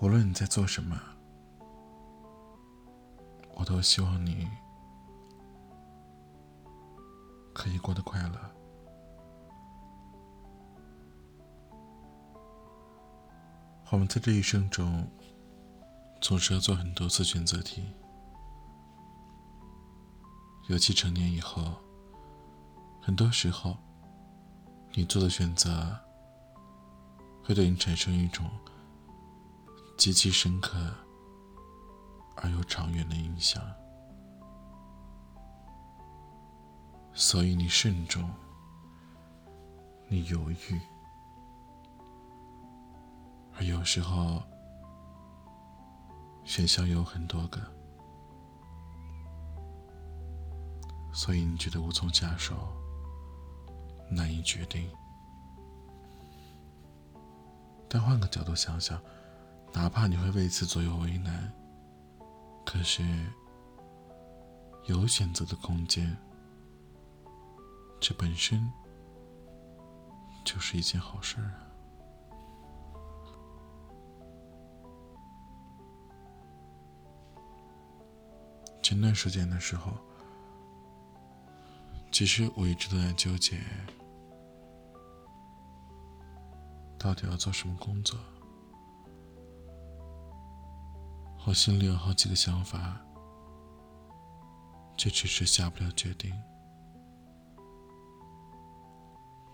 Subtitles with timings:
[0.00, 0.96] 无论你在做什么，
[3.54, 4.48] 我都希望你
[7.52, 8.38] 可以过得快乐。
[13.90, 15.04] 我们在这一生中，
[16.20, 17.84] 总是要做很多次选择题，
[20.68, 21.74] 尤其成年以后，
[23.02, 23.76] 很多时候，
[24.92, 25.98] 你做的选择。
[27.44, 28.46] 会对你产生一种
[29.98, 30.78] 极其深刻
[32.36, 33.60] 而又长远的影响，
[37.12, 38.30] 所以你慎重，
[40.06, 40.80] 你犹豫，
[43.56, 44.40] 而有时候
[46.44, 47.60] 选项有很多个，
[51.12, 52.54] 所以你觉得无从下手，
[54.08, 54.88] 难以决定。
[57.88, 59.02] 但换个角度想想，
[59.72, 61.52] 哪怕你会为此左右为难，
[62.64, 63.02] 可是
[64.86, 66.16] 有选择的空间，
[68.00, 68.70] 这本身
[70.44, 71.52] 就是一件好事啊。
[78.82, 79.92] 前段时间的时候，
[82.10, 83.60] 其实我一直都在纠结。
[86.98, 88.18] 到底要做什么工作？
[91.48, 93.00] 我心里有好几个想法，
[94.98, 96.30] 却迟迟下不了决定。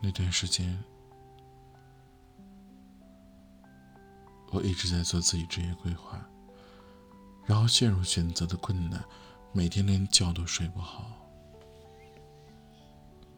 [0.00, 0.82] 那段时间，
[4.50, 6.20] 我一直在做自己职业规划，
[7.44, 9.00] 然后陷入选择的困难，
[9.52, 11.12] 每天连觉都睡不好。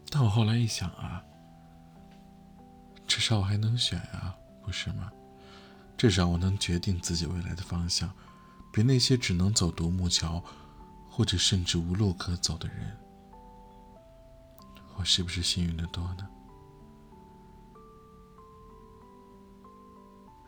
[0.09, 1.23] 但我后来一想啊。
[3.05, 5.11] 至少我还能选啊，不是吗？
[5.95, 8.11] 至少我能决定自己未来的方向，
[8.71, 10.43] 比那些只能走独木桥，
[11.09, 12.97] 或者甚至无路可走的人，
[14.95, 16.27] 我是不是幸运的多呢？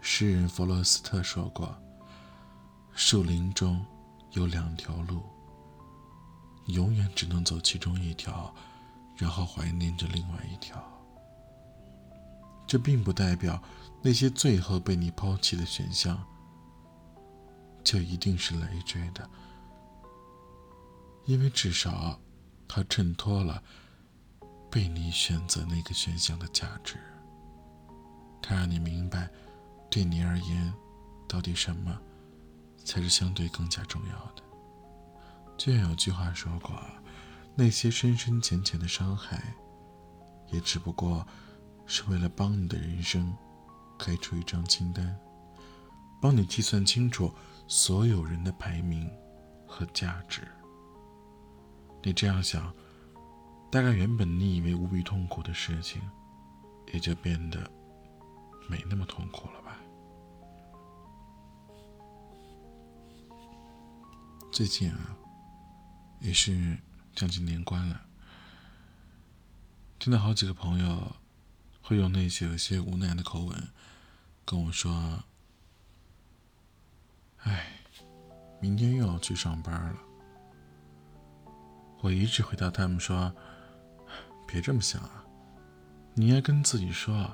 [0.02, 1.76] 诗人弗洛斯特说过
[2.94, 3.84] ：“树林中
[4.32, 5.22] 有两条路，
[6.68, 8.54] 永远只能走其中一条，
[9.16, 10.84] 然后怀念着另外一条。”
[12.68, 13.62] 这并不代表
[14.02, 16.24] 那些最后被你抛弃的选项
[17.84, 19.30] 就一定是累赘的，
[21.26, 22.20] 因为至少
[22.68, 23.62] 它衬托了
[24.70, 26.96] 被你选择那个选项的价值。
[28.42, 29.30] 它让你明白，
[29.90, 30.74] 对你而言，
[31.28, 32.00] 到底什么
[32.84, 34.44] 才是相对更加重要的。
[35.58, 36.80] 就像有句话说过
[37.56, 39.54] ：“那些深深浅浅的伤害，
[40.52, 41.26] 也只不过……”
[41.88, 43.36] 是为了帮你的人生
[44.00, 45.20] 开出一张清单，
[46.22, 47.30] 帮你计算清楚
[47.68, 49.10] 所有人的排名
[49.66, 50.48] 和价值。
[52.04, 52.74] 你这样想，
[53.72, 56.02] 大概原本你以为无比痛苦的事情，
[56.94, 57.60] 也就变得
[58.68, 59.78] 没那么痛苦了吧？
[64.52, 65.16] 最近啊，
[66.20, 66.78] 也是
[67.16, 68.02] 将近年关了，
[70.00, 71.16] 听到好几个朋友。
[71.84, 73.68] 会用那些有些无奈的口吻
[74.46, 75.24] 跟我说
[77.44, 77.68] ：“哎，
[78.60, 79.96] 明天又要去上班了。”
[82.02, 83.34] 我一直回答他们说
[84.48, 85.24] ：“别这么想啊，
[86.14, 87.32] 你应该跟自己说，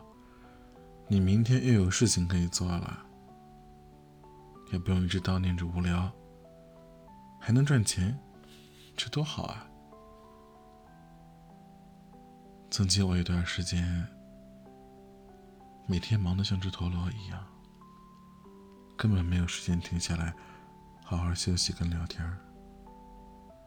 [1.08, 3.06] 你明天又有事情可以做了，
[4.72, 6.12] 也不用一直叨念着无聊，
[7.40, 8.18] 还能赚钱，
[8.96, 9.68] 这多好啊！”
[12.70, 14.08] 曾经我有段时间。
[15.90, 17.42] 每天忙得像只陀螺一样，
[18.98, 20.34] 根本没有时间停下来
[21.04, 22.28] 好好休息跟聊天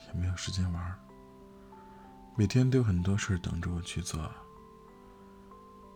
[0.07, 0.99] 也没有时间玩
[2.37, 4.31] 每天都有很多事等着我去做，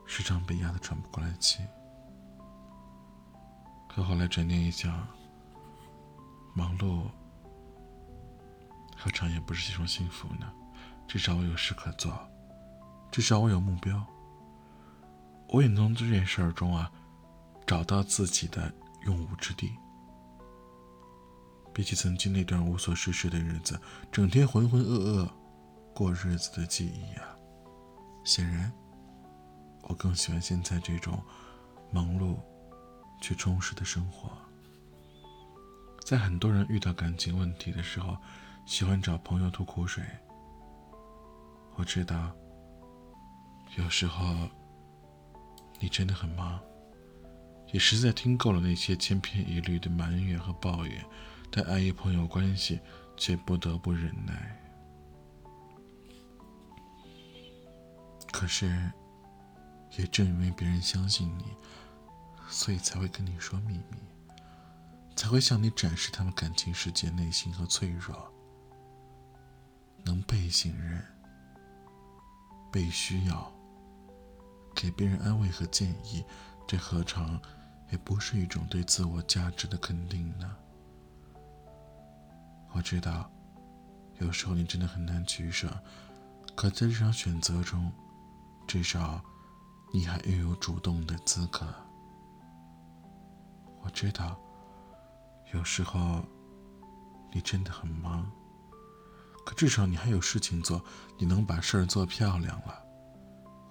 [0.07, 1.65] 时常被压得喘不过来气。
[3.89, 5.07] 可后来转念一想，
[6.53, 7.05] 忙碌
[8.97, 10.53] 何尝也不是一种幸福呢？
[11.09, 12.13] 至少我有事可做，
[13.11, 14.05] 至少我有目标。
[15.49, 16.91] 我也能从这件事中啊，
[17.67, 18.71] 找到自己的
[19.05, 19.73] 用武之地。
[21.73, 23.81] 比起曾经那段无所事事的日子，
[24.13, 25.29] 整天浑浑噩噩
[25.95, 27.37] 过日子的记忆啊，
[28.25, 28.73] 显然，
[29.83, 31.21] 我更喜欢现在这种
[31.91, 32.37] 忙碌
[33.21, 34.31] 却充实的生活。
[36.05, 38.17] 在很多人遇到感情问题的时候，
[38.67, 40.05] 喜欢找朋友吐苦水。
[41.77, 42.31] 我知道，
[43.77, 44.49] 有时候。
[45.81, 46.59] 你真的很忙，
[47.75, 51.05] 也实在听够了那些千篇一律的埋怨和抱怨，
[51.51, 52.79] 但碍于朋友关系，
[53.17, 54.57] 却不得不忍耐。
[58.31, 58.93] 可是，
[59.99, 61.47] 也正因为别人相信你，
[62.49, 63.99] 所以才会跟你说秘密，
[65.17, 68.33] 才会向你展示他们感情世界内心和脆弱。
[70.05, 71.05] 能被信任、
[72.71, 73.53] 被需要、
[74.77, 76.25] 给别人安慰和建议，
[76.69, 77.41] 这何尝
[77.91, 80.57] 也不是一种对自我价值的肯定呢？
[82.73, 83.31] 我知道，
[84.19, 85.69] 有时候你真的很难取舍，
[86.57, 87.93] 可在这场选择中，
[88.67, 89.23] 至少
[89.93, 91.67] 你还拥有主动的资格。
[93.83, 94.37] 我知道，
[95.53, 96.25] 有时候
[97.33, 98.29] 你真的很忙。
[99.45, 100.83] 可至少你还有事情做，
[101.19, 102.83] 你能把事儿做漂亮了。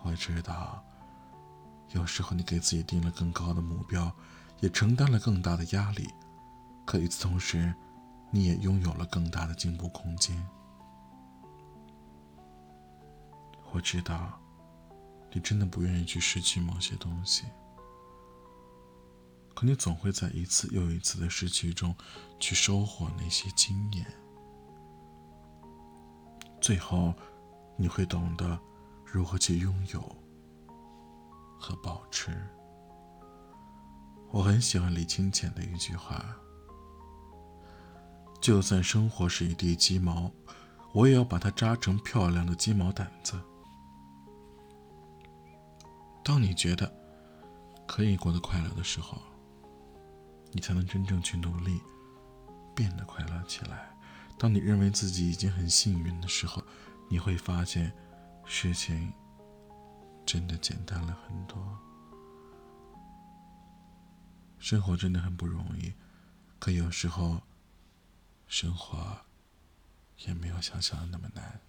[0.03, 0.85] 我知道，
[1.93, 4.11] 有时候你给自己定了更高的目标，
[4.59, 6.07] 也承担了更大的压力。
[6.85, 7.73] 可与此同时，
[8.31, 10.45] 你也拥有了更大的进步空间。
[13.71, 14.39] 我知道，
[15.31, 17.43] 你真的不愿意去失去某些东西，
[19.55, 21.95] 可你总会在一次又一次的失去中，
[22.39, 24.05] 去收获那些经验。
[26.59, 27.13] 最后，
[27.77, 28.59] 你会懂得
[29.05, 30.15] 如何去拥有
[31.63, 32.29] 和保持。
[34.29, 36.21] 我很喜欢李清浅的一句话
[38.41, 40.29] ：“就算生活是一地鸡毛，
[40.93, 43.39] 我也要把它扎成漂亮的鸡毛掸子。”
[46.21, 46.93] 当你觉得
[47.87, 49.17] 可以过得快乐的时候，
[50.51, 51.79] 你才能真正去努力，
[52.75, 53.89] 变得快乐起来。
[54.37, 56.61] 当你认为自己已经很幸运的时候，
[57.09, 57.93] 你会发现，
[58.43, 59.13] 事情
[60.25, 61.77] 真的简单了很多。
[64.59, 65.93] 生活真的很不容易，
[66.59, 67.41] 可有时候，
[68.47, 69.17] 生活
[70.19, 71.59] 也没有想象的那么难。